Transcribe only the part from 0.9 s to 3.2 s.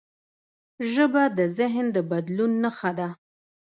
ژبه د ذهن د بدلون نښه ده.